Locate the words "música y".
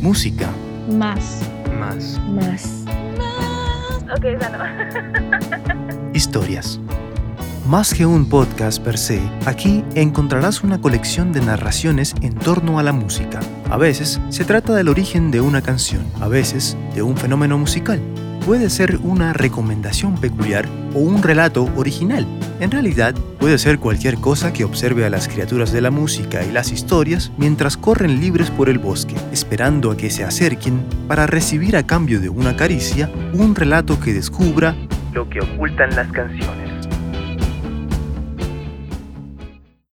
25.90-26.50